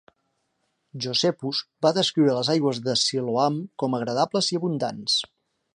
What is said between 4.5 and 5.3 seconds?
i abundants.